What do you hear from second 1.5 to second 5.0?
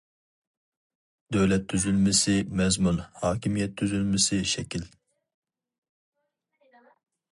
تۈزۈلمىسى مەزمۇن، ھاكىمىيەت تۈزۈلمىسى شەكىل.